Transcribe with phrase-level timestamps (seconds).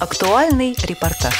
[0.00, 1.34] Актуальный репортаж.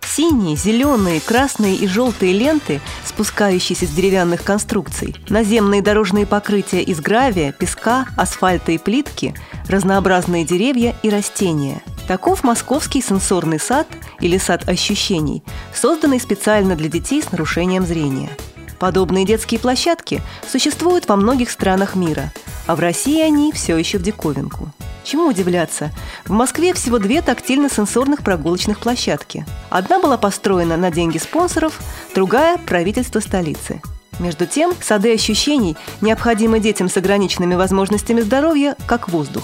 [0.00, 7.50] Синие, зеленые, красные и желтые ленты, спускающиеся с деревянных конструкций, наземные дорожные покрытия из гравия,
[7.50, 9.34] песка, асфальта и плитки,
[9.66, 11.82] разнообразные деревья и растения.
[12.06, 13.88] Таков московский сенсорный сад
[14.20, 15.42] или сад ощущений,
[15.74, 18.30] созданный специально для детей с нарушением зрения.
[18.78, 22.32] Подобные детские площадки существуют во многих странах мира,
[22.70, 24.70] а в России они все еще в диковинку.
[25.02, 25.90] Чему удивляться?
[26.24, 29.44] В Москве всего две тактильно-сенсорных прогулочных площадки.
[29.70, 31.80] Одна была построена на деньги спонсоров,
[32.14, 33.82] другая– правительство столицы.
[34.20, 39.42] Между тем, сады ощущений необходимы детям с ограниченными возможностями здоровья, как воздух.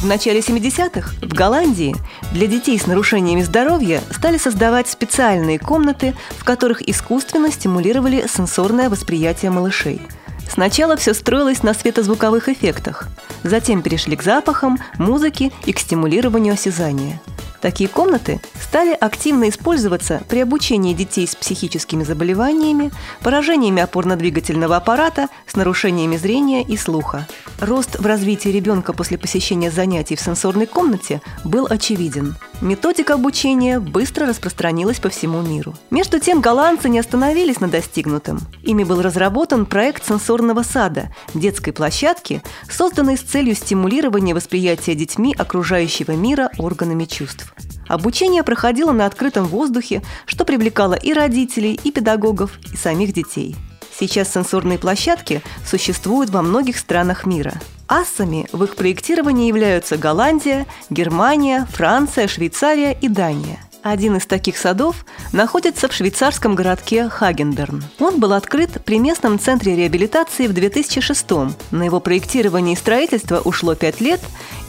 [0.00, 1.94] В начале 70-х в Голландии
[2.32, 9.52] для детей с нарушениями здоровья стали создавать специальные комнаты, в которых искусственно стимулировали сенсорное восприятие
[9.52, 10.00] малышей.
[10.48, 13.08] Сначала все строилось на светозвуковых эффектах–
[13.42, 17.20] Затем перешли к запахам, музыке и к стимулированию осязания.
[17.60, 25.56] Такие комнаты стали активно использоваться при обучении детей с психическими заболеваниями, поражениями опорно-двигательного аппарата, с
[25.56, 27.26] нарушениями зрения и слуха.
[27.60, 32.36] Рост в развитии ребенка после посещения занятий в сенсорной комнате был очевиден.
[32.60, 35.74] Методика обучения быстро распространилась по всему миру.
[35.90, 38.40] Между тем голландцы не остановились на достигнутом.
[38.64, 46.12] Ими был разработан проект сенсорного сада, детской площадки, созданной с целью стимулирования восприятия детьми окружающего
[46.12, 47.54] мира органами чувств.
[47.86, 53.54] Обучение проходило на открытом воздухе, что привлекало и родителей, и педагогов, и самих детей.
[53.98, 57.54] Сейчас сенсорные площадки существуют во многих странах мира.
[57.88, 63.58] Ассами в их проектировании являются Голландия, Германия, Франция, Швейцария и Дания.
[63.82, 67.82] Один из таких садов находится в швейцарском городке Хагендерн.
[67.98, 71.26] Он был открыт при местном центре реабилитации в 2006
[71.70, 74.20] На его проектирование и строительство ушло 5 лет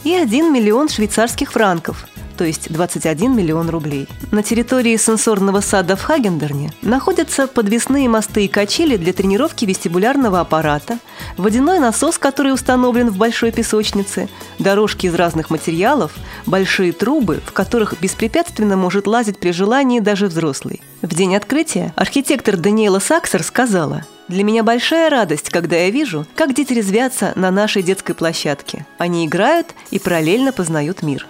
[0.04, 2.06] и 1 миллион швейцарских франков–
[2.40, 4.08] то есть 21 миллион рублей.
[4.30, 10.98] На территории сенсорного сада в Хагендерне находятся подвесные мосты и качели для тренировки вестибулярного аппарата,
[11.36, 16.12] водяной насос, который установлен в большой песочнице, дорожки из разных материалов,
[16.46, 20.80] большие трубы, в которых беспрепятственно может лазить при желании даже взрослый.
[21.02, 26.54] В день открытия архитектор Даниэла Саксер сказала– для меня большая радость, когда я вижу, как
[26.54, 28.86] дети резвятся на нашей детской площадке.
[28.96, 31.26] Они играют и параллельно познают мир.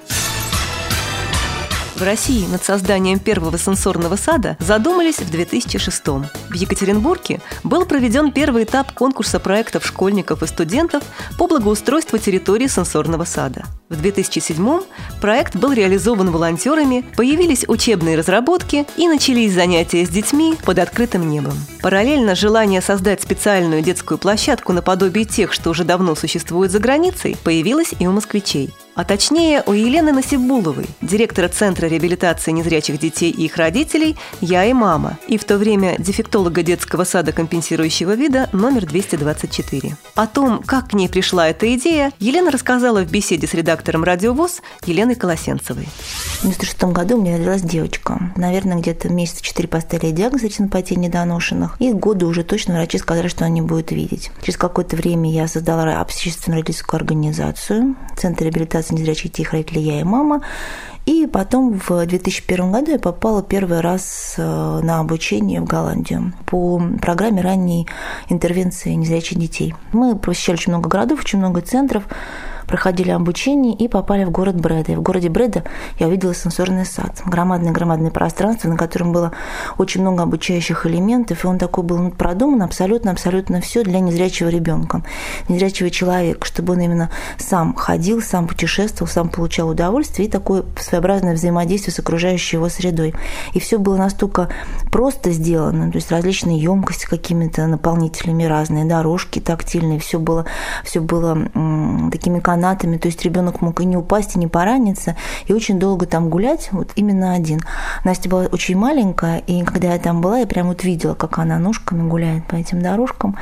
[2.01, 6.25] В России над созданием первого сенсорного сада задумались в 2006 -м.
[6.49, 11.03] В Екатеринбурге был проведен первый этап конкурса проектов школьников и студентов
[11.37, 13.65] по благоустройству территории сенсорного сада.
[13.91, 14.81] В 2007
[15.21, 21.53] проект был реализован волонтерами, появились учебные разработки и начались занятия с детьми под открытым небом.
[21.83, 27.93] Параллельно желание создать специальную детскую площадку наподобие тех, что уже давно существуют за границей, появилось
[27.99, 33.57] и у москвичей а точнее у Елены Насибуловой, директора Центра реабилитации незрячих детей и их
[33.57, 39.97] родителей «Я и мама», и в то время дефектолога детского сада компенсирующего вида номер 224.
[40.15, 44.63] О том, как к ней пришла эта идея, Елена рассказала в беседе с редактором «Радиовоз»
[44.85, 45.87] Еленой Колосенцевой.
[45.87, 48.33] В 1996 году у меня родилась девочка.
[48.37, 53.45] Наверное, где-то месяца четыре поставили диагноз ретинопатии недоношенных, и годы уже точно врачи сказали, что
[53.45, 54.31] она не будет видеть.
[54.43, 60.01] Через какое-то время я создала общественную родительскую организацию, Центр реабилитации называется «Незрячие детей родители я
[60.01, 60.43] и мама».
[61.07, 64.43] И потом в 2001 году я попала первый раз э,
[64.83, 67.89] на обучение в Голландию по программе ранней
[68.29, 69.75] интервенции незрячих детей.
[69.93, 72.05] Мы посещали очень много городов, очень много центров,
[72.71, 74.93] проходили обучение и попали в город Бреда.
[74.93, 75.65] И в городе Бреда
[75.99, 77.21] я увидела сенсорный сад.
[77.27, 79.33] Громадное-громадное пространство, на котором было
[79.77, 85.03] очень много обучающих элементов, и он такой был продуман абсолютно-абсолютно все для незрячего ребенка,
[85.49, 91.35] незрячего человека, чтобы он именно сам ходил, сам путешествовал, сам получал удовольствие и такое своеобразное
[91.35, 93.15] взаимодействие с окружающей его средой.
[93.53, 94.49] И все было настолько
[94.93, 100.47] просто сделано, то есть различные емкости какими-то наполнителями, разные дорожки тактильные, все было,
[100.85, 101.37] все было
[102.13, 105.17] такими каналами канатами, то есть ребенок мог и не упасть, и не пораниться,
[105.47, 107.61] и очень долго там гулять, вот именно один.
[108.05, 111.59] Настя была очень маленькая, и когда я там была, я прям вот видела, как она
[111.59, 113.37] ножками гуляет по этим дорожкам.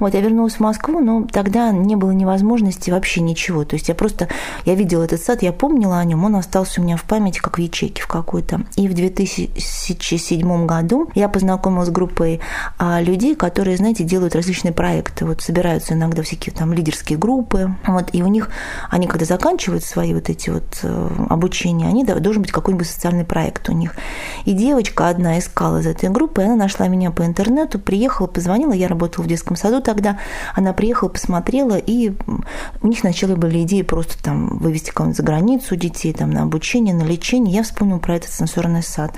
[0.00, 3.64] Вот я вернулась в Москву, но тогда не было невозможности вообще ничего.
[3.64, 4.28] То есть я просто,
[4.64, 7.58] я видела этот сад, я помнила о нем, он остался у меня в памяти как
[7.58, 8.62] в ячейке в какой-то.
[8.76, 12.40] И в 2007 году я познакомилась с группой
[12.78, 15.26] а, людей, которые, знаете, делают различные проекты.
[15.26, 18.48] Вот собираются иногда всякие там лидерские группы, вот, и у них
[18.90, 23.68] они когда заканчивают свои вот эти вот э, обучения, они должен быть какой-нибудь социальный проект
[23.68, 23.94] у них.
[24.44, 28.72] И девочка одна искала из этой группы, и она нашла меня по интернету, приехала, позвонила,
[28.72, 30.18] я работала в детском саду тогда,
[30.54, 32.12] она приехала, посмотрела, и
[32.82, 36.94] у них сначала были идеи просто там вывести кого-нибудь за границу детей, там на обучение,
[36.94, 37.54] на лечение.
[37.54, 39.14] Я вспомнила про этот сенсорный сад.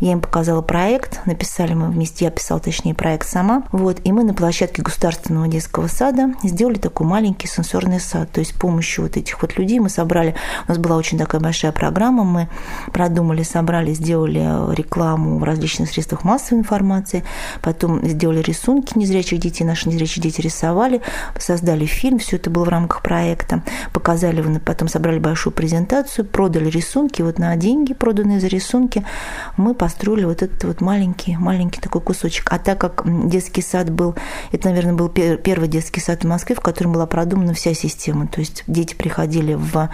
[0.00, 3.64] Я им показала проект, написали мы вместе, я писала, точнее, проект сама.
[3.72, 8.30] Вот, и мы на площадке государственного детского сада сделали такой маленький сенсорный сад.
[8.32, 10.34] То есть с помощью вот этих вот людей мы собрали,
[10.66, 12.48] у нас была очень такая большая программа, мы
[12.92, 17.24] продумали, собрали, сделали рекламу в различных средствах массовой информации,
[17.62, 21.00] потом сделали рисунки незрячих детей, наши незрячие дети рисовали,
[21.38, 23.62] создали фильм, все это было в рамках проекта,
[23.94, 29.06] показали, потом собрали большую презентацию, продали рисунки, вот на деньги, проданные за рисунки,
[29.56, 32.52] мы построили вот этот вот маленький, маленький такой кусочек.
[32.52, 34.14] А так как детский сад был,
[34.52, 38.40] это, наверное, был первый детский сад в Москве, в котором была продумана вся система, то
[38.40, 39.90] есть дети приходили в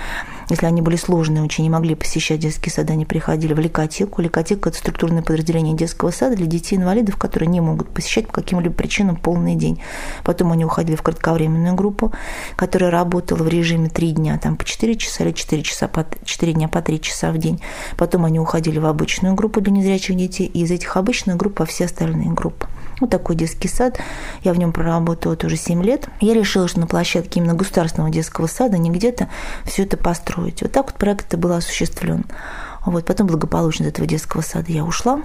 [0.52, 4.20] если они были сложные, очень не могли посещать детский сад, они приходили в ликотеку.
[4.20, 9.16] Ликотека– это структурное подразделение детского сада для детей-инвалидов, которые не могут посещать по каким-либо причинам
[9.16, 9.80] полный день.
[10.24, 12.12] Потом они уходили в кратковременную группу,
[12.54, 16.52] которая работала в режиме 3 дня, там по 4 часа или 4, часа по, 4
[16.52, 17.62] дня по 3 часа в день.
[17.96, 21.64] Потом они уходили в обычную группу для незрячих детей, и из этих обычных групп во
[21.64, 22.68] все остальные группы.
[23.02, 23.98] Вот такой детский сад.
[24.44, 26.08] Я в нем проработала тоже 7 лет.
[26.20, 29.28] Я решила, что на площадке именно государственного детского сада не где-то
[29.64, 30.62] все это построить.
[30.62, 32.24] Вот так вот проект был осуществлен.
[32.86, 35.20] Вот, потом благополучно из этого детского сада я ушла,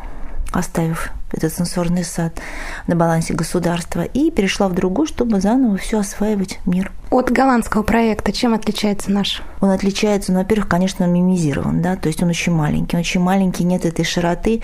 [0.52, 2.40] оставив этот сенсорный сад
[2.88, 6.92] на балансе государства, и перешла в другую, чтобы заново все осваивать мир.
[7.10, 9.42] От голландского проекта чем отличается наш?
[9.62, 13.64] Он отличается, ну, во-первых, конечно, мимизирован, да, то есть он очень маленький, он очень маленький,
[13.64, 14.62] нет этой широты,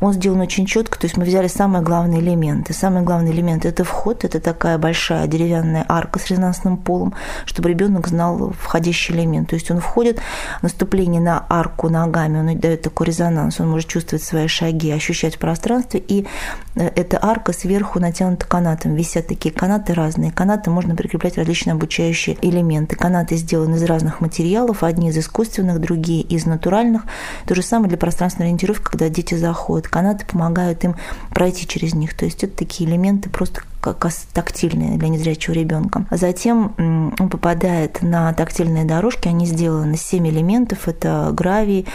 [0.00, 2.74] он сделан очень четко, то есть мы взяли самые главные элементы.
[2.74, 7.14] Самый главный элемент– это вход, это такая большая деревянная арка с резонансным полом,
[7.46, 9.48] чтобы ребенок знал входящий элемент.
[9.48, 10.20] То есть он входит,
[10.60, 15.38] наступление на арку ногами, он дает такой резонанс, он может чувствовать свои шаги, ощущать в
[15.38, 16.26] пространстве, и
[16.74, 20.32] э, эта арка сверху натянута канатом, висят такие канаты разные.
[20.32, 22.96] Канаты можно прикреплять различные обучающие элементы.
[22.96, 27.02] Канаты сделаны из разных материалов, одни из искусственных, другие из натуральных.
[27.46, 29.88] То же самое для пространственной ориентировки, когда дети заходят.
[29.88, 30.96] Канаты помогают им
[31.30, 32.16] пройти через них.
[32.16, 33.62] То есть это такие элементы просто
[33.94, 36.06] как тактильные для незрячего ребенка.
[36.10, 40.88] Затем он попадает на тактильные дорожки, они сделаны из 7 элементов.
[40.88, 41.86] Это гравий,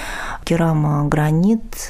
[0.43, 1.89] керама, гранит,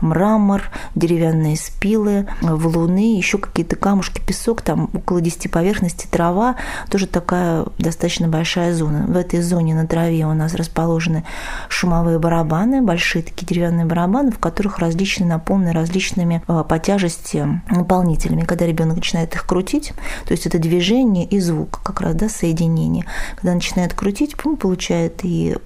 [0.00, 0.64] мрамор,
[0.94, 6.56] деревянные спилы, валуны, еще какие-то камушки, песок, там около 10 поверхностей, трава,
[6.90, 9.04] тоже такая достаточно большая зона.
[9.08, 11.24] В этой зоне на траве у нас расположены
[11.68, 18.42] шумовые барабаны, большие такие деревянные барабаны, в которых различные наполнены различными а, по тяжести наполнителями.
[18.42, 19.92] Когда ребенок начинает начинает их крутить,
[20.26, 23.06] то есть это движение и звук, как раз, да, соединение.
[23.36, 25.56] Когда начинает крутить, получает и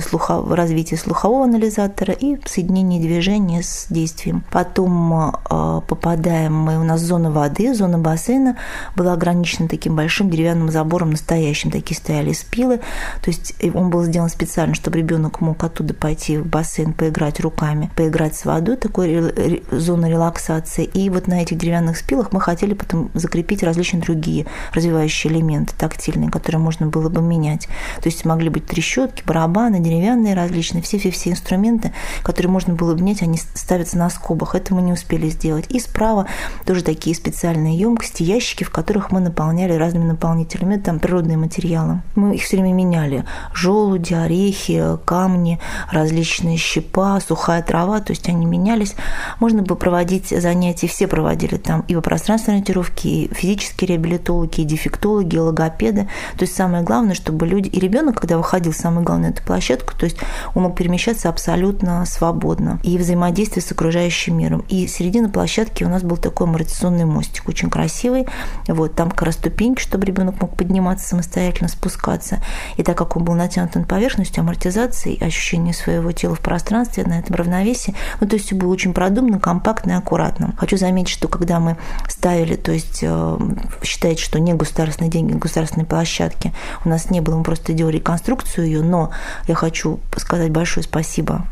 [0.00, 4.44] слуха, развитие слухового анализатора и соединение движения с действием.
[4.50, 8.56] Потом э, попадаем мы, у нас зона воды, зона бассейна
[8.96, 11.70] была ограничена таким большим деревянным забором настоящим.
[11.70, 12.78] Такие стояли спилы.
[13.22, 17.90] То есть он был сделан специально, чтобы ребенок мог оттуда пойти в бассейн, поиграть руками,
[17.96, 20.84] поиграть с водой, такой зона релаксации.
[20.84, 26.30] И вот на этих деревянных спилах мы хотели потом закрепить различные другие развивающие элементы тактильные,
[26.30, 27.68] которые можно было бы менять.
[28.00, 31.92] То есть могли быть трещотки, барабаны, барабаны, деревянные различные, все-все-все инструменты,
[32.22, 34.54] которые можно было обнять, они ставятся на скобах.
[34.54, 35.66] Это мы не успели сделать.
[35.70, 36.26] И справа
[36.66, 40.74] тоже такие специальные емкости, ящики, в которых мы наполняли разными наполнителями.
[40.74, 42.02] Это там природные материалы.
[42.14, 43.24] Мы их все время меняли.
[43.54, 45.58] Желуди, орехи, камни,
[45.90, 48.94] различные щепа, сухая трава, то есть они менялись.
[49.40, 54.64] Можно было проводить занятия, все проводили там и по пространственной ориентировке, и физические реабилитологи, и
[54.64, 56.08] дефектологи, и логопеды.
[56.36, 57.68] То есть самое главное, чтобы люди...
[57.68, 60.16] И ребенок, когда выходил, самое главное, это площадку, то есть
[60.54, 64.64] он мог перемещаться абсолютно свободно и взаимодействие с окружающим миром.
[64.70, 68.26] И середина площадки у нас был такой амортизационный мостик, очень красивый.
[68.66, 72.38] Вот, там как раз ступеньки, чтобы ребенок мог подниматься самостоятельно, спускаться.
[72.78, 77.18] И так как он был натянут над поверхностью, амортизации, ощущение своего тела в пространстве, на
[77.18, 80.54] этом равновесии, ну, то есть все было очень продумано, компактно и аккуратно.
[80.56, 81.76] Хочу заметить, что когда мы
[82.08, 83.38] ставили, то есть э,
[83.82, 86.54] считать, что не государственные деньги, государственные площадки,
[86.86, 89.10] у нас не было, мы просто делали реконструкцию ее, но
[89.46, 91.46] я хочу сказать большое спасибо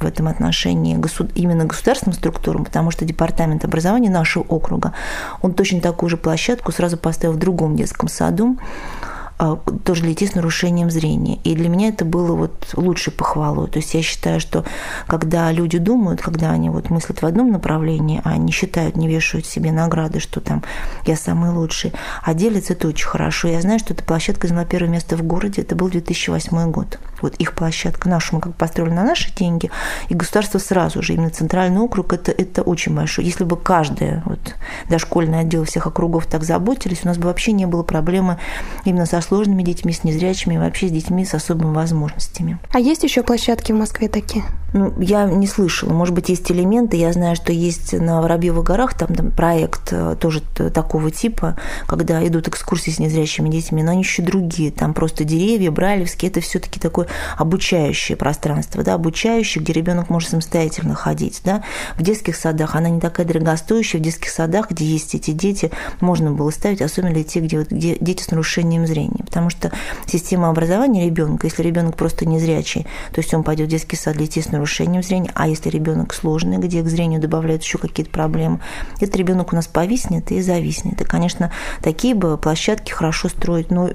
[0.00, 0.98] в этом отношении
[1.34, 4.92] именно государственным структурам, потому что департамент образования нашего округа,
[5.42, 8.58] он точно такую же площадку сразу поставил в другом детском саду,
[9.84, 11.38] тоже для детей с нарушением зрения.
[11.44, 13.68] И для меня это было вот лучшей похвалой.
[13.68, 14.64] То есть я считаю, что
[15.06, 19.46] когда люди думают, когда они вот мыслят в одном направлении, а не считают, не вешают
[19.46, 20.62] себе награды, что там
[21.06, 23.48] я самый лучший, а делятся, это очень хорошо.
[23.48, 26.98] Я знаю, что эта площадка заняла первое место в городе, это был 2008 год.
[27.20, 29.70] Вот их площадка наша, мы как построили на наши деньги,
[30.08, 33.24] и государство сразу же, именно центральный округ, это, это очень большой.
[33.24, 34.54] Если бы каждая вот,
[34.88, 38.38] дошкольный отдел всех округов так заботились, у нас бы вообще не было проблемы
[38.84, 42.58] именно со сложными детьми, с незрячими, вообще с детьми с особыми возможностями.
[42.72, 44.44] А есть еще площадки в Москве такие?
[44.74, 45.92] Ну, я не слышала.
[45.92, 46.96] Может быть, есть элементы.
[46.96, 52.26] Я знаю, что есть на Воробьевых горах там, там проект э, тоже такого типа, когда
[52.26, 54.72] идут экскурсии с незрячими детьми, но они еще другие.
[54.72, 56.28] Там просто деревья, брайлевские.
[56.28, 61.42] Это все-таки такое обучающее пространство, да, обучающее, где ребенок может самостоятельно ходить.
[61.44, 61.62] Да.
[61.96, 64.00] В детских садах она не такая дорогостоящая.
[64.00, 67.96] В детских садах, где есть эти дети, можно было ставить, особенно для тех, где, где
[68.00, 69.13] дети с нарушением зрения.
[69.22, 69.70] Потому что
[70.06, 74.26] система образования ребенка, если ребенок просто незрячий, то есть он пойдет в детский сад для
[74.26, 78.60] детей с нарушением зрения, а если ребенок сложный, где к зрению добавляют еще какие-то проблемы,
[79.00, 81.00] этот ребенок у нас повиснет и зависнет.
[81.00, 81.52] И, конечно,
[81.82, 83.90] такие бы площадки хорошо строить, но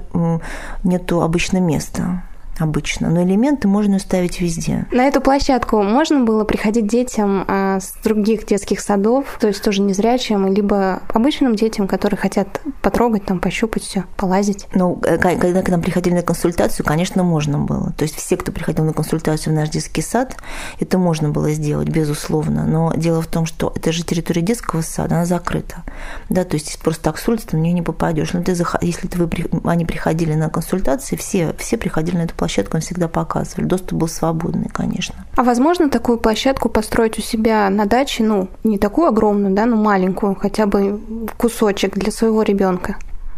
[0.84, 2.22] нету обычно места
[2.60, 4.86] обычно, но элементы можно ставить везде.
[4.92, 9.82] На эту площадку можно было приходить детям а, с других детских садов, то есть тоже
[9.82, 14.66] незрячим, либо обычным детям, которые хотят потрогать, там, пощупать все, полазить?
[14.74, 17.92] Ну, э, когда к нам приходили на консультацию, конечно, можно было.
[17.96, 20.36] То есть все, кто приходил на консультацию в наш детский сад,
[20.78, 22.66] это можно было сделать, безусловно.
[22.66, 25.84] Но дело в том, что это же территория детского сада, она закрыта.
[26.28, 28.32] Да, то есть просто так с улицы ты на нее не попадешь.
[28.32, 29.30] Но ты, если ты, вы,
[29.64, 33.66] они приходили на консультации, все, все приходили на эту площадку площадку им всегда показывали.
[33.66, 35.14] Доступ был свободный, конечно.
[35.36, 39.76] А возможно такую площадку построить у себя на даче, ну, не такую огромную, да, но
[39.76, 41.00] маленькую, хотя бы
[41.36, 42.96] кусочек для своего ребенка?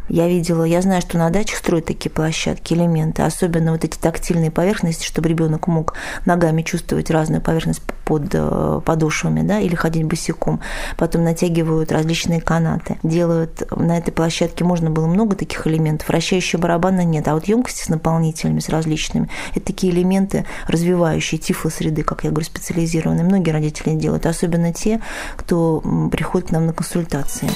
[0.09, 4.50] Я видела, я знаю, что на дачах строят такие площадки, элементы, особенно вот эти тактильные
[4.50, 5.94] поверхности, чтобы ребенок мог
[6.26, 10.61] ногами чувствовать разную поверхность под э, подошвами, да, или ходить босиком.
[10.97, 12.99] Потом натягивают различные канаты.
[13.02, 16.09] Делают на этой площадке можно было много таких элементов.
[16.09, 22.02] Вращающего барабана нет, а вот емкости с наполнителями, с различными, это такие элементы, развивающие тифлосреды,
[22.02, 23.25] как я говорю, специализированные.
[23.25, 25.00] Многие родители делают, особенно те,
[25.37, 25.80] кто
[26.11, 27.49] приходит к нам на консультации.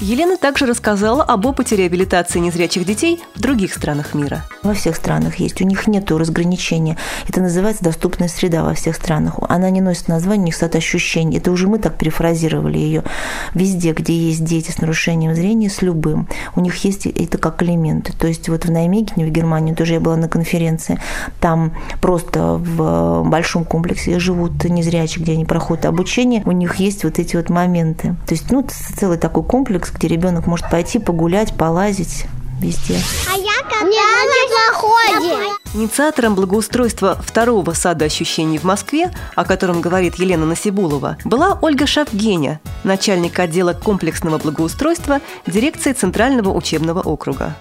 [0.00, 4.42] Елена также рассказала об опыте реабилитации незрячих детей в других странах мира.
[4.64, 5.60] Во всех странах есть.
[5.62, 6.96] У них нет разграничения.
[7.28, 9.38] Это называется доступная среда во всех странах.
[9.48, 11.38] Она не носит название, сад ощущений.
[11.38, 13.04] Это уже мы так перефразировали ее.
[13.54, 18.12] Везде, где есть дети с нарушением зрения, с любым, у них есть это как элементы.
[18.12, 20.98] То есть вот в Наймегене, в Германии, тоже я была на конференции,
[21.40, 27.20] там просто в большом комплексе живут незрячие, где они проходят обучение, у них есть вот
[27.20, 28.16] эти вот моменты.
[28.26, 28.66] То есть, ну,
[28.98, 32.26] целый такой комплекс, где ребенок может пойти погулять, полазить
[32.60, 32.98] везде.
[33.30, 33.96] А я каталась
[34.26, 35.52] на теплоходе.
[35.74, 42.60] Инициатором благоустройства второго сада ощущений в Москве, о котором говорит Елена Насибулова, была Ольга Шапгеня,
[42.84, 47.54] начальник отдела комплексного благоустройства дирекции Центрального учебного округа.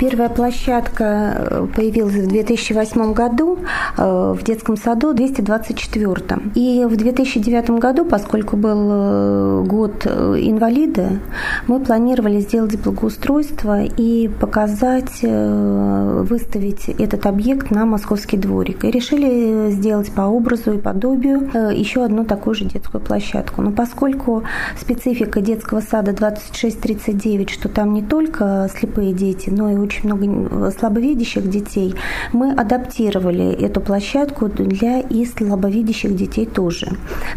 [0.00, 3.58] Первая площадка э, появилась в 2008 году
[3.98, 6.16] э, в детском саду 224.
[6.54, 11.20] И в 2009 году, поскольку был э, год инвалида,
[11.66, 18.84] мы планировали сделать благоустройство и показать, выставить этот объект на московский дворик.
[18.84, 21.40] И решили сделать по образу и подобию
[21.74, 23.60] еще одну такую же детскую площадку.
[23.60, 24.44] Но поскольку
[24.80, 31.50] специфика детского сада 2639, что там не только слепые дети, но и очень много слабовидящих
[31.50, 31.94] детей,
[32.32, 36.88] мы адаптировали эту площадку для и слабовидящих детей тоже.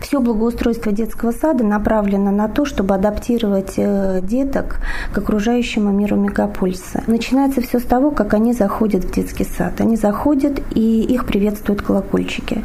[0.01, 4.77] Все благоустройство детского сада направлено на то, чтобы адаптировать э, деток
[5.11, 7.03] к окружающему миру мегаполиса.
[7.07, 9.81] Начинается все с того, как они заходят в детский сад.
[9.81, 12.63] Они заходят, и их приветствуют колокольчики.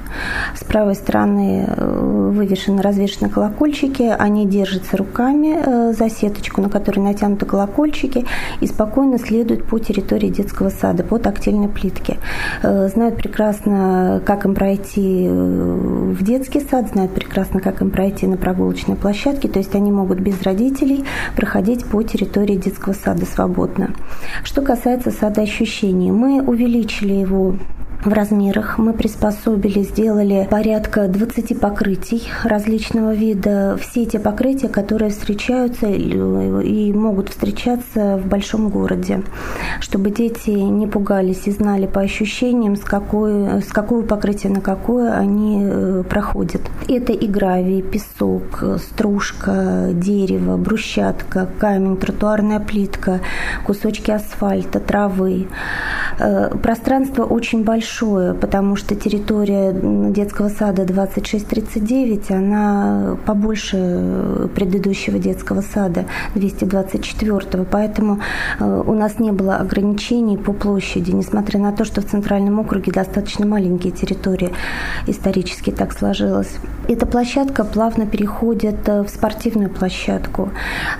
[0.54, 7.00] С правой стороны э, вывешены, развешены колокольчики, они держатся руками э, за сеточку, на которой
[7.00, 8.26] натянуты колокольчики,
[8.60, 12.18] и спокойно следуют по территории детского сада по тактильной плитке.
[12.62, 18.26] Э, знают прекрасно, как им пройти э, в детский сад, знают прекрасно, как им пройти
[18.26, 21.04] на прогулочной площадке, то есть они могут без родителей
[21.36, 23.94] проходить по территории детского сада свободно.
[24.44, 27.54] Что касается сада ощущений, мы увеличили его
[28.04, 28.78] в размерах.
[28.78, 33.78] Мы приспособили, сделали порядка 20 покрытий различного вида.
[33.80, 39.22] Все эти покрытия, которые встречаются и могут встречаться в большом городе,
[39.80, 45.12] чтобы дети не пугались и знали по ощущениям, с, какой, с какого покрытия на какое
[45.12, 46.62] они э, проходят.
[46.88, 53.20] Это и гравий, песок, стружка, дерево, брусчатка, камень, тротуарная плитка,
[53.66, 55.48] кусочки асфальта, травы.
[56.18, 57.87] Э, пространство очень большое,
[58.40, 59.72] потому что территория
[60.12, 66.04] детского сада 2639, она побольше предыдущего детского сада
[66.34, 68.20] 224, поэтому
[68.58, 72.92] э, у нас не было ограничений по площади, несмотря на то, что в Центральном округе
[72.92, 74.50] достаточно маленькие территории,
[75.06, 76.58] исторически так сложилось.
[76.88, 80.50] Эта площадка плавно переходит э, в спортивную площадку.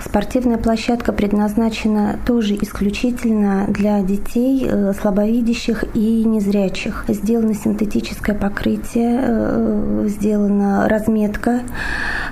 [0.03, 4.69] Спортивная площадка предназначена тоже исключительно для детей
[4.99, 6.78] слабовидящих и незрячих.
[7.07, 11.61] Сделано синтетическое покрытие, э, сделана разметка.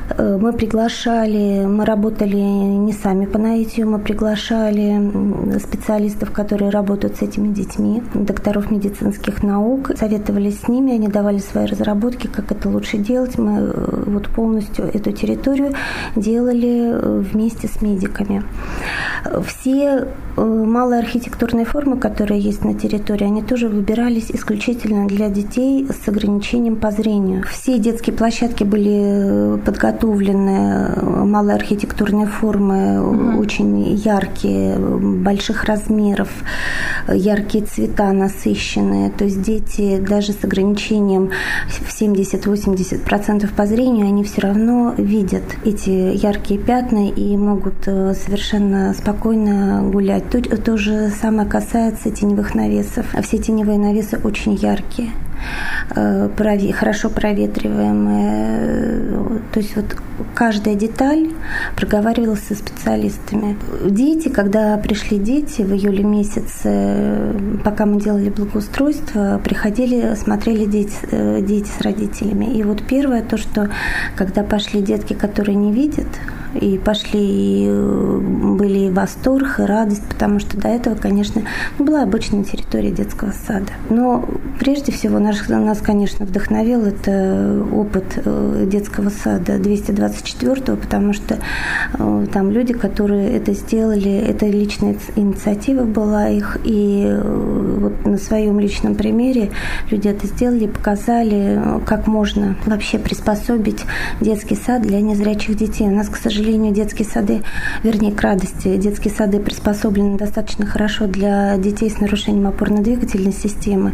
[0.09, 7.21] Э, мы приглашали, мы работали не сами по наитию, мы приглашали специалистов, которые работают с
[7.21, 12.97] этими детьми, докторов медицинских наук, советовались с ними, они давали свои разработки, как это лучше
[12.97, 13.37] делать.
[13.37, 15.73] Мы э, вот полностью эту территорию
[16.15, 18.43] делали вместе с медиками.
[19.45, 26.07] Все малые архитектурные формы, которые есть на территории, они тоже выбирались исключительно для детей с
[26.07, 27.43] ограничением по зрению.
[27.49, 33.39] Все детские площадки были подготовлены, малые архитектурные формы, угу.
[33.41, 36.29] очень яркие, больших размеров,
[37.07, 39.09] яркие цвета насыщенные.
[39.11, 41.31] То есть дети даже с ограничением
[41.67, 48.93] в 70-80% по зрению, они все равно видят эти яркие пятна и могут э, совершенно
[48.93, 50.29] спокойно гулять.
[50.29, 53.05] То, то же самое касается теневых навесов.
[53.23, 55.13] Все теневые навесы очень яркие
[56.73, 59.41] хорошо проветриваемые.
[59.53, 59.85] То есть вот
[60.35, 61.29] каждая деталь
[61.75, 63.57] проговаривалась со специалистами.
[63.85, 71.41] Дети, когда пришли дети в июле месяце, пока мы делали благоустройство, приходили, смотрели дети, э,
[71.41, 72.45] дети с родителями.
[72.45, 73.69] И вот первое то, что
[74.15, 76.07] когда пошли детки, которые не видят,
[76.55, 78.19] и пошли, и э,
[78.57, 81.43] были и восторг, и радость, потому что до этого, конечно,
[81.77, 83.71] была обычная территория детского сада.
[83.89, 84.27] Но
[84.59, 91.37] прежде всего нас, нас конечно, вдохновил это опыт э, детского сада 224, потому что
[91.93, 98.59] э, там люди, которые это сделали, это личная инициатива была их, и вот на своем
[98.59, 99.51] личном примере
[99.91, 103.83] люди это сделали, показали, как можно вообще приспособить
[104.21, 105.87] детский сад для незрячих детей.
[105.87, 107.43] У нас, к сожалению, детские сады,
[107.83, 113.93] вернее, к радости, детские сады приспособлены достаточно хорошо для детей с нарушением опорно-двигательной системы.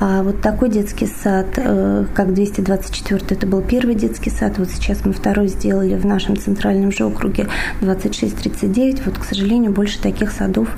[0.00, 5.04] А вот такой детский сад, э, как 224, это был первый детский сад, вот сейчас
[5.04, 7.48] мы второй сделали в нашем центральном же округе
[7.80, 9.04] 2639.
[9.04, 10.68] Вот, к сожалению, больше таких садов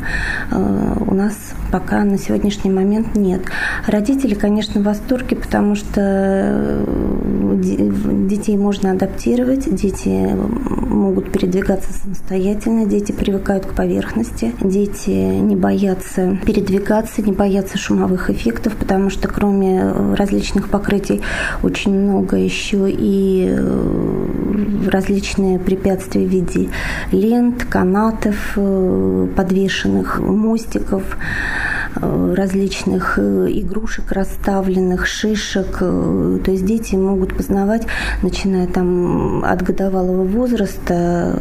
[0.51, 1.35] э, у нас
[1.71, 3.43] пока на сегодняшний момент нет.
[3.87, 13.13] Родители, конечно, в восторге, потому что э, детей можно адаптировать, дети могут передвигаться самостоятельно, дети
[13.13, 19.82] привыкают к поверхности, дети не боятся передвигаться, не боятся шумовых эффектов, потому что кроме
[20.17, 21.23] различных покрытий
[21.63, 26.71] очень много еще и э, различные препятствия в виде
[27.11, 28.59] лент, канатов,
[29.37, 31.03] подвешенных мостиков.
[31.95, 35.79] Э, различных э, игрушек расставленных, шишек.
[35.81, 37.87] Э, то есть дети могут познавать,
[38.23, 41.39] начиная там от годовалого возраста,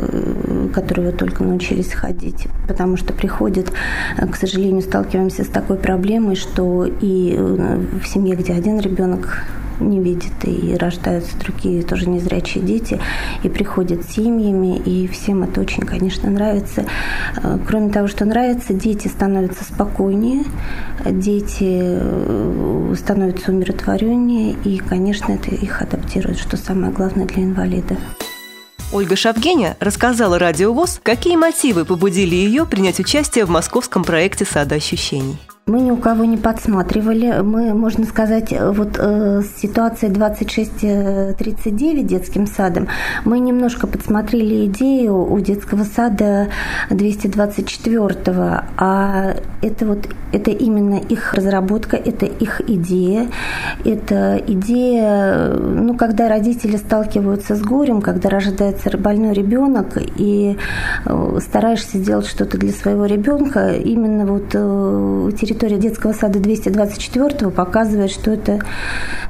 [0.73, 2.47] которые только научились ходить.
[2.67, 3.71] Потому что приходят,
[4.17, 9.43] к сожалению, сталкиваемся с такой проблемой, что и в семье, где один ребенок
[9.89, 12.99] не видит, и рождаются другие тоже незрячие дети,
[13.43, 16.85] и приходят семьями, и всем это очень, конечно, нравится.
[17.37, 20.43] Э, кроме того, что нравится, дети становятся спокойнее,
[21.05, 27.97] дети э, становятся умиротвореннее, и, конечно, это их адаптирует, что самое главное для инвалидов.
[28.93, 34.75] Ольга Шапгеня рассказала Радио ВОЗ, какие мотивы побудили ее принять участие в московском проекте «Сада
[34.75, 35.37] ощущений».
[35.67, 37.41] Мы ни у кого не подсматривали.
[37.43, 42.87] Мы, можно сказать, вот э, с ситуацией 2639 детским садом,
[43.25, 46.47] мы немножко подсмотрели идею у детского сада
[46.89, 53.27] 224 а это вот это именно их разработка, это их идея,
[53.83, 60.57] это идея, ну, когда родители сталкиваются с горем, когда рождается больной ребенок, и
[61.05, 68.09] э, стараешься сделать что-то для своего ребенка, именно вот э, территория детского сада 224 показывает,
[68.09, 68.59] что это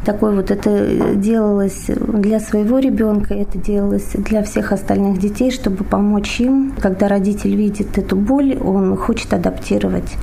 [0.06, 6.40] такое вот это делалось для своего ребенка, это делалось для всех остальных детей, чтобы помочь
[6.40, 6.74] им.
[6.80, 10.16] Когда родитель видит эту боль, он хочет адаптировать,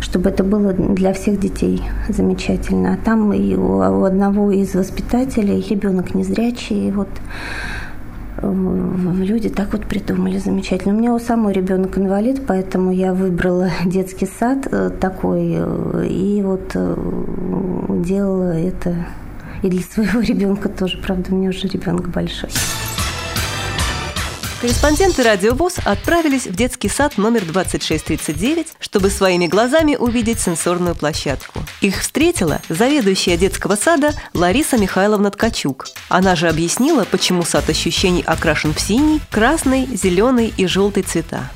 [0.00, 2.94] чтобы это было для всех детей замечательно.
[2.94, 7.08] А там и у одного из воспитателей ребенок незрячий, вот
[8.42, 10.94] люди так вот придумали замечательно.
[10.94, 16.42] У меня у самой ребенок инвалид, поэтому я выбрала детский сад э, такой э, и
[16.42, 16.96] вот э,
[18.04, 19.06] делала это
[19.62, 20.98] и для своего ребенка тоже.
[20.98, 22.50] Правда, у меня уже ребенок большой.
[24.60, 31.60] Корреспонденты «Радио ВОЗ» отправились в детский сад номер 2639, чтобы своими глазами увидеть сенсорную площадку.
[31.80, 35.86] Их встретила заведующая детского сада Лариса Михайловна Ткачук.
[36.08, 41.48] Она же объяснила, почему сад ощущений окрашен в синий, красный, зеленый и желтый цвета.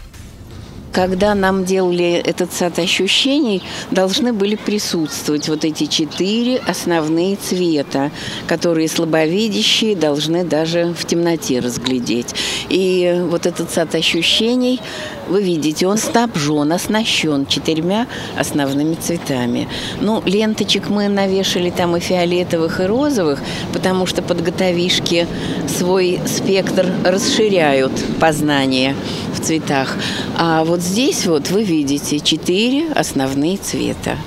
[0.93, 8.11] Когда нам делали этот сад ощущений, должны были присутствовать вот эти четыре основные цвета,
[8.47, 12.35] которые слабовидящие должны даже в темноте разглядеть.
[12.69, 14.81] И вот этот сад ощущений,
[15.29, 18.07] вы видите, он снабжен, оснащен четырьмя
[18.39, 19.69] основными цветами.
[20.01, 23.41] Ну, ленточек мы навешали там и фиолетовых, и розовых,
[23.73, 25.27] потому что подготовишки
[25.67, 28.95] свой спектр расширяют познание
[29.35, 29.97] в цветах.
[30.37, 34.19] А вот здесь вот вы видите четыре основные цвета.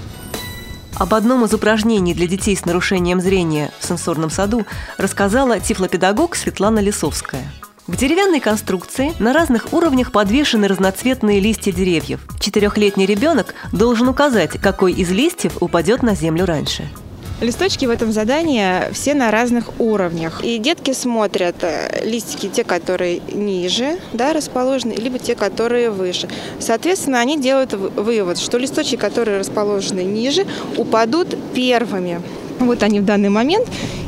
[0.95, 4.65] Об одном из упражнений для детей с нарушением зрения в сенсорном саду
[4.97, 7.43] рассказала тифлопедагог Светлана Лисовская.
[7.87, 12.21] В деревянной конструкции на разных уровнях подвешены разноцветные листья деревьев.
[12.39, 16.89] Четырехлетний ребенок должен указать, какой из листьев упадет на землю раньше–
[17.41, 20.41] Листочки в этом задании все на разных уровнях.
[20.41, 26.29] И детки смотрят э, листики, те, которые ниже да, расположены, либо те, которые выше.
[26.59, 30.45] Соответственно, они делают вывод, что листочки, которые расположены ниже,
[30.77, 32.21] упадут первыми.
[32.59, 33.67] Вот они в данный момент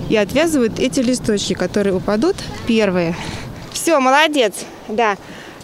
[0.09, 3.13] и отвязывают эти листочки, которые упадут первые.
[3.73, 4.53] Все, молодец,
[4.87, 5.17] да.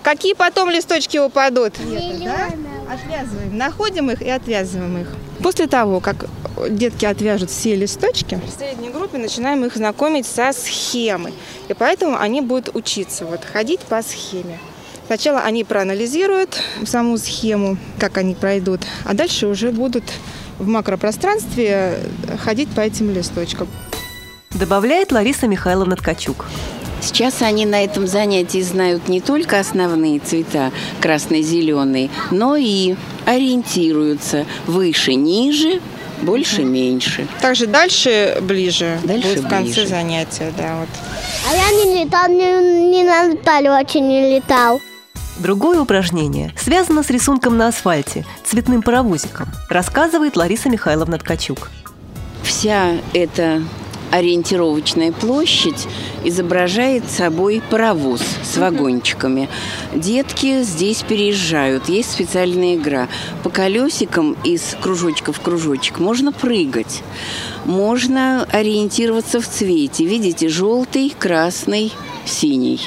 [0.04, 1.80] Какие потом листочки упадут?
[1.80, 2.49] Нет, да?
[2.93, 5.08] Отвязываем, находим их и отвязываем их.
[5.41, 6.26] После того, как
[6.70, 11.34] детки отвяжут все листочки, в средней группе начинаем их знакомить со схемой.
[11.68, 14.60] И поэтому они будут учиться вот, ходить по схеме.
[15.08, 20.04] Сначала они проанализируют саму схему, как они пройдут, а дальше уже будут
[20.60, 22.00] в макропространстве
[22.44, 23.68] ходить по этим листочкам.
[24.52, 26.46] Добавляет Лариса Михайловна Ткачук.
[27.02, 34.46] Сейчас они на этом занятии знают не только основные цвета красный, зеленый, но и ориентируются
[34.68, 35.82] выше, ниже,
[36.24, 37.28] больше, меньше.
[37.42, 39.00] Также дальше, ближе.
[39.04, 39.88] Дальше будет в конце ближе.
[39.88, 40.90] занятия, да, вот.
[41.50, 44.82] А я не летал, не, не на очень не летал.
[45.40, 51.72] Другое упражнение связано с рисунком на асфальте, цветным паровозиком, рассказывает Лариса Михайловна Ткачук.
[52.44, 53.64] Вся эта
[54.13, 55.88] ориентировочная площадь
[56.23, 59.49] изображает собой паровоз с вагончиками.
[59.95, 61.89] Детки здесь переезжают.
[61.89, 63.08] Есть специальная игра.
[63.41, 67.02] По колесикам из кружочка в кружочек можно прыгать.
[67.65, 70.06] Можно ориентироваться в цвете.
[70.06, 71.91] Видите, желтый, красный,
[72.26, 72.82] синий.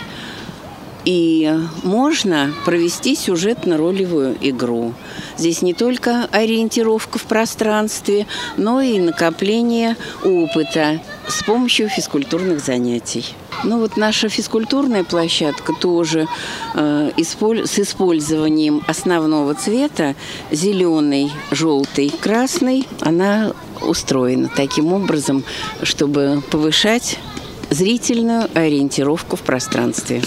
[1.07, 1.49] И
[1.85, 4.93] можно провести сюжетно-ролевую игру.
[5.39, 13.25] Здесь не только ориентировка в пространстве, но и накопление опыта с помощью физкультурных занятий.
[13.63, 16.27] Ну вот наша физкультурная площадка тоже
[16.75, 20.17] э, с использованием основного цвета
[20.51, 25.45] зеленый, желтый, красный, она устроена таким образом,
[25.85, 27.21] чтобы повышать
[27.71, 30.23] зрительную ориентировку в пространстве.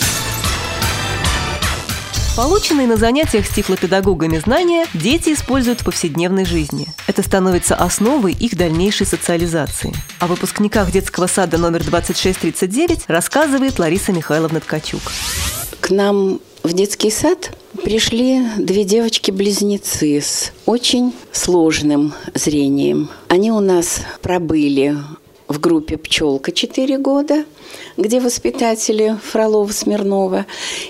[2.36, 6.88] Полученные на занятиях с тифлопедагогами знания дети используют в повседневной жизни.
[7.08, 9.94] Это становится основой их дальнейшей социализации.
[10.20, 15.02] О выпускниках детского сада номер 2639 рассказывает Лариса Михайловна Ткачук.
[15.82, 17.52] К нам в детский сад
[17.84, 23.10] пришли две девочки-близнецы с очень сложным зрением.
[23.28, 24.96] Они у нас пробыли
[25.48, 27.44] в группе «Пчелка» 4 года,
[28.00, 30.46] где воспитатели Фролова, Смирнова,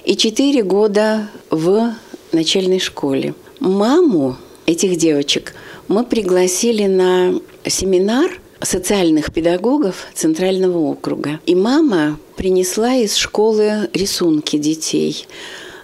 [0.05, 1.93] и 4 года в
[2.31, 3.33] начальной школе.
[3.59, 5.55] Маму этих девочек
[5.87, 7.33] мы пригласили на
[7.65, 11.39] семинар социальных педагогов Центрального округа.
[11.47, 15.25] И мама принесла из школы рисунки детей.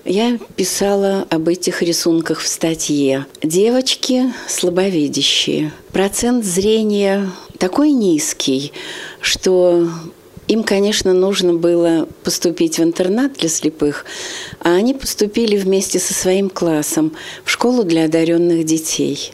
[0.03, 3.25] Я писала об этих рисунках в статье.
[3.41, 5.71] Девочки слабовидящие.
[5.91, 8.71] Процент зрения такой низкий,
[9.21, 9.89] что
[10.47, 14.05] Им, конечно, нужно было поступить в интернат для слепых,
[14.59, 19.31] а они поступили вместе со своим классом в школу для одаренных детей.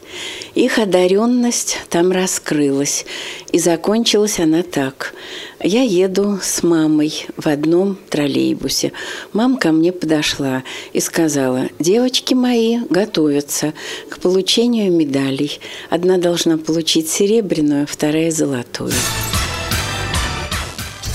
[0.56, 3.06] Их одаренность там раскрылась,
[3.52, 5.14] и закончилась она так.
[5.62, 8.94] Я еду с мамой в одном троллейбусе.
[9.34, 13.74] Мама ко мне подошла и сказала, девочки мои готовятся
[14.10, 15.60] к получению медалей.
[15.90, 18.94] Одна должна получить серебряную, вторая золотую.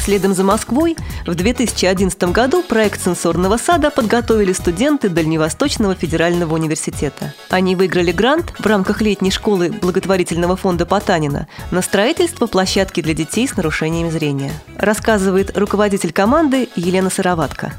[0.06, 0.94] Следом за Москвой
[1.26, 7.34] в 2011 году проект сенсорного сада подготовили студенты Дальневосточного федерального университета.
[7.50, 13.48] Они выиграли грант в рамках летней школы благотворительного фонда Потанина на строительство площадки для детей
[13.48, 14.52] с нарушениями зрения.
[14.78, 17.72] Рассказывает руководитель команды Елена Сыроватка.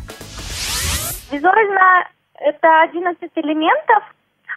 [1.32, 2.10] Визуально
[2.42, 4.04] это 11 элементов,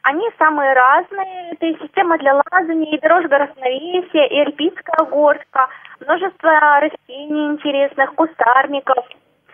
[0.03, 1.53] они самые разные.
[1.53, 5.69] Это и система для лазания, и дорожка равновесия, и альпийская горка,
[6.01, 9.07] множество растений интересных, кустарников,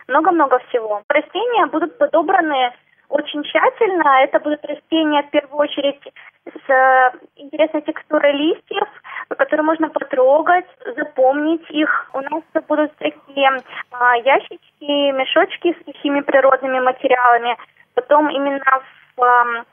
[0.09, 1.03] много-много всего.
[1.09, 2.73] Растения будут подобраны
[3.09, 4.23] очень тщательно.
[4.23, 6.01] Это будут растения в первую очередь
[6.45, 8.89] с э, интересной текстурой листьев,
[9.29, 12.11] которые можно потрогать, запомнить их.
[12.15, 13.51] У нас будут такие
[13.91, 17.57] а, ящички, мешочки с сухими природными материалами.
[17.95, 18.83] Потом именно
[19.17, 19.65] в а,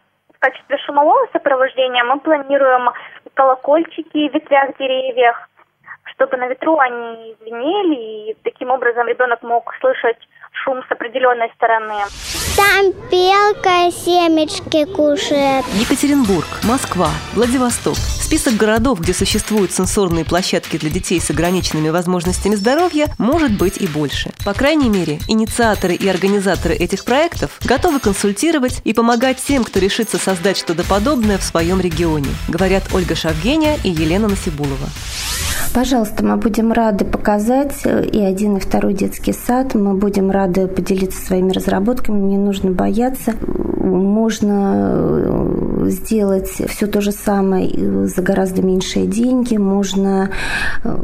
[0.44, 2.90] качестве шумового сопровождения мы планируем
[3.34, 5.36] колокольчики в ветвях деревьев,
[6.16, 10.18] чтобы на ветру они звенели, и таким образом ребенок мог слышать
[10.64, 12.04] шум с определенной стороны.
[12.56, 15.66] Там белка семечки кушает.
[15.80, 17.96] Екатеринбург, Москва, Владивосток.
[18.22, 23.88] Список городов, где существуют сенсорные площадки для детей с ограниченными возможностями здоровья, может быть и
[23.88, 24.32] больше.
[24.46, 30.20] По крайней мере, инициаторы и организаторы этих проектов готовы консультировать и помогать тем, кто решится
[30.20, 34.90] создать что-то подобное в своем регионе, говорят Ольга Шавгеня и Елена Насибулова.
[35.74, 39.74] Пожалуйста, мы будем рады показать э, и один, и второй детский сад.
[39.74, 42.20] Мы будем рады поделиться своими разработками.
[42.20, 43.34] Не нужно бояться.
[43.80, 49.58] Можно э, сделать все то же самое за гораздо меньшие деньги.
[49.58, 50.30] Можно
[50.84, 50.98] э,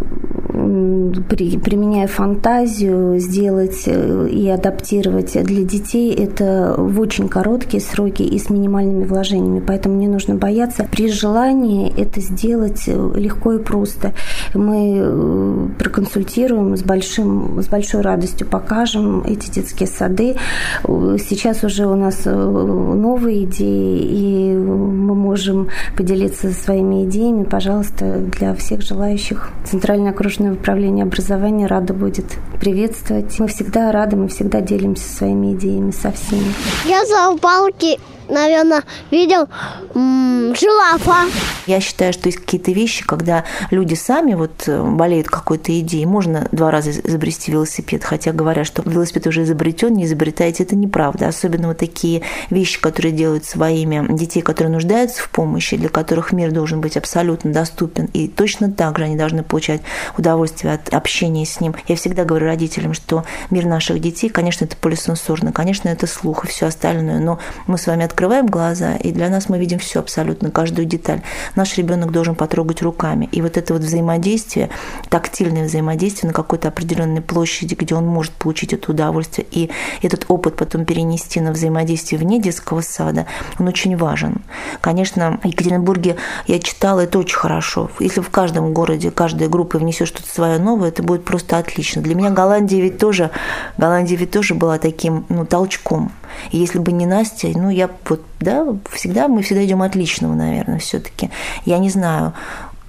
[1.29, 8.49] при, применяя фантазию, сделать и адаптировать для детей это в очень короткие сроки и с
[8.49, 9.63] минимальными вложениями.
[9.65, 10.85] Поэтому не нужно бояться.
[10.89, 14.13] При желании это сделать легко и просто
[14.53, 20.35] мы э, проконсультируем с, большим, с большой радостью, покажем эти детские сады.
[20.83, 27.43] Сейчас уже у нас э, новые идеи, и мы можем поделиться своими идеями.
[27.43, 32.25] Пожалуйста, для всех желающих Центральное окружное управление образования рада будет
[32.59, 33.39] приветствовать.
[33.39, 36.53] Мы всегда рады, мы всегда делимся своими идеями со всеми.
[36.85, 37.97] Я за палки
[38.29, 39.47] наверное, видел
[39.95, 41.29] м- жирафа.
[41.67, 46.05] Я считаю, что есть какие-то вещи, когда люди сами вот э, болеют какой-то идеей.
[46.05, 51.27] Можно два раза изобрести велосипед, хотя говорят, что велосипед уже изобретен, не изобретаете, это неправда.
[51.27, 56.31] Особенно вот такие вещи, которые делаются во имя детей, которые нуждаются в помощи, для которых
[56.31, 58.09] мир должен быть абсолютно доступен.
[58.13, 59.81] И точно так же они должны получать
[60.17, 61.75] удовольствие от общения с ним.
[61.87, 66.47] Я всегда говорю родителям, что мир наших детей, конечно, это полисенсорно, конечно, это слух и
[66.47, 70.51] все остальное, но мы с вами открываем глаза, и для нас мы видим все абсолютно,
[70.51, 71.21] каждую деталь.
[71.55, 73.29] Наш ребенок должен потрогать руками.
[73.31, 74.69] И вот это вот взаимодействие,
[75.09, 79.69] тактильное взаимодействие на какой-то определенной площади, где он может получить это удовольствие, и
[80.01, 83.25] этот опыт потом перенести на взаимодействие вне детского сада,
[83.59, 84.41] он очень важен.
[84.81, 86.15] Конечно, в Екатеринбурге
[86.47, 87.89] я читала, это очень хорошо.
[87.99, 92.01] Если в каждом городе каждая группа внесет что-то свое новое, это будет просто отлично.
[92.01, 93.31] Для меня Голландия ведь тоже,
[93.77, 96.11] Голландия ведь тоже была таким ну, толчком.
[96.51, 100.33] И если бы не Настя, ну, я вот, да, всегда, мы всегда идем от личного,
[100.33, 101.29] наверное, все-таки.
[101.65, 102.33] Я не знаю,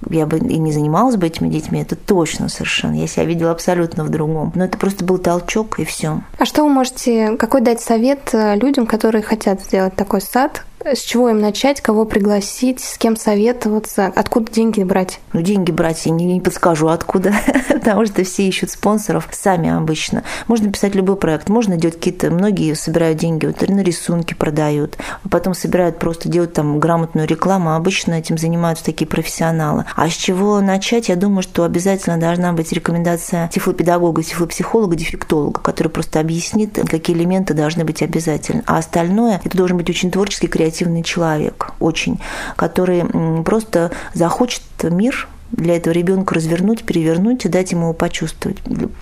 [0.09, 2.95] я бы и не занималась бы этими детьми, это точно совершенно.
[2.95, 4.51] Я себя видела абсолютно в другом.
[4.55, 6.21] Но это просто был толчок, и все.
[6.37, 10.99] А что вы можете, какой дать совет э, людям, которые хотят сделать такой сад, с
[10.99, 15.19] чего им начать, кого пригласить, с кем советоваться, откуда деньги брать?
[15.33, 17.33] Ну, деньги брать я не, не подскажу откуда,
[17.69, 20.23] потому что все ищут спонсоров сами обычно.
[20.47, 24.97] Можно писать любой проект, можно делать какие-то, многие собирают деньги, вот на рисунки продают,
[25.29, 29.85] потом собирают просто делать там грамотную рекламу, а обычно этим занимаются такие профессионалы.
[29.95, 31.09] А с чего начать?
[31.09, 37.53] Я думаю, что обязательно должна быть рекомендация тифлопедагога, тифлопсихолога, дефектолога, который просто объяснит, какие элементы
[37.53, 38.63] должны быть обязательны.
[38.65, 42.19] А остальное, это должен быть очень творческий, креативный креативный человек, очень,
[42.55, 43.05] который
[43.43, 48.57] просто захочет мир для этого ребенка развернуть, перевернуть и дать ему его почувствовать.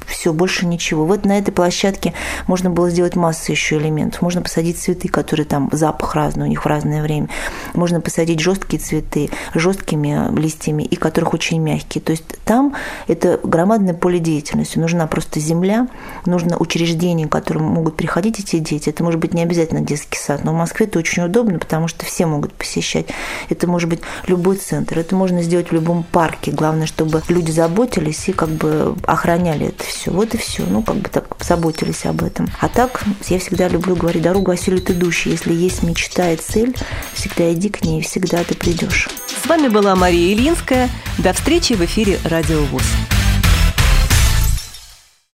[0.07, 1.05] Все, больше ничего.
[1.05, 2.13] Вот на этой площадке
[2.47, 4.21] можно было сделать массу еще элементов.
[4.21, 7.29] Можно посадить цветы, которые там запах разный у них в разное время.
[7.73, 12.01] Можно посадить жесткие цветы, жесткими листьями, и которых очень мягкие.
[12.01, 12.75] То есть там
[13.07, 14.79] это громадное поле деятельности.
[14.79, 15.87] Нужна просто земля,
[16.25, 18.89] нужно учреждение, к которому могут приходить эти дети.
[18.89, 22.05] Это может быть не обязательно детский сад, но в Москве это очень удобно, потому что
[22.05, 23.07] все могут посещать.
[23.49, 26.38] Это может быть любой центр, это можно сделать в любом парке.
[26.47, 30.11] Главное, чтобы люди заботились и как бы охраняли это все.
[30.11, 30.63] Вот и все.
[30.63, 32.49] Ну, как бы так заботились об этом.
[32.59, 35.31] А так, я всегда люблю говорить, дорогу осилит идущий.
[35.31, 36.75] Если есть мечта и цель,
[37.13, 39.09] всегда иди к ней, всегда ты придешь.
[39.43, 40.89] С вами была Мария Ильинская.
[41.17, 43.18] До встречи в эфире «Радио ВОЗ».